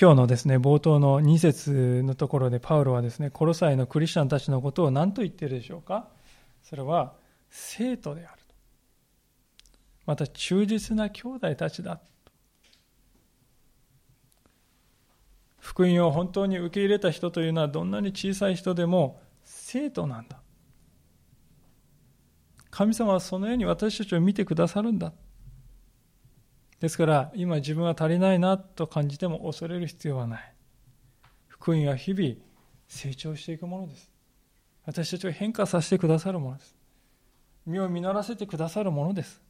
[0.00, 6.08] 今日のですね冒頭の2節のところでパウロはですねコロサイのクリスチャンたちのことを何と言っているでしょうか？
[6.62, 7.14] それは
[7.50, 8.40] 生徒である
[10.06, 12.00] また忠実な兄弟たちだ
[15.64, 20.42] 福音を本当に受け入れた人というのはどんなに小さい人でも生徒なんだ。
[22.70, 25.14] 神様はそのように私たちを見てくださるんだ。
[26.80, 30.54] ですから今自分は足りないなと感じても恐れる必要はない。
[31.48, 32.34] 福音は日々
[32.86, 34.12] 成長していくものです。
[34.84, 36.76] 私たちを変化させてくださるものです。
[37.64, 39.40] 身を実らせてくださるものです。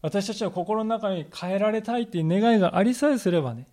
[0.00, 3.68] 私たちは心の中に変えられたいという願いがありさえすればね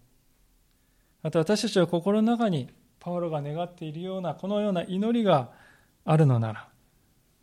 [1.26, 2.70] また私たちは心の中に
[3.00, 5.50] パウロが願っているようなこのような祈りが
[6.06, 6.68] あるのなら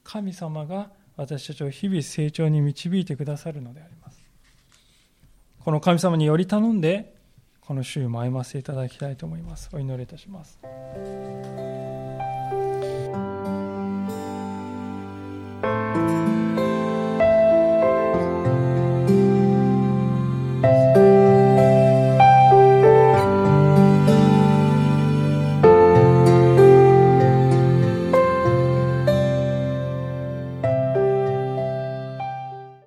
[0.04, 4.22] 神様が私たちを日々成長に導いてくださるのであります。
[5.58, 7.12] この神様により頼んで
[7.60, 9.68] この週も歩ませていただきたいと思います。
[9.72, 10.60] お祈りいたします「